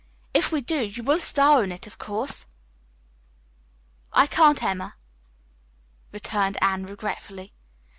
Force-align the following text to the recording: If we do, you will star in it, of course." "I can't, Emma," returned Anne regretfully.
If 0.33 0.51
we 0.51 0.61
do, 0.61 0.83
you 0.83 1.03
will 1.03 1.19
star 1.19 1.63
in 1.63 1.71
it, 1.71 1.85
of 1.85 1.99
course." 1.99 2.47
"I 4.11 4.25
can't, 4.25 4.63
Emma," 4.63 4.95
returned 6.11 6.57
Anne 6.59 6.87
regretfully. 6.87 7.53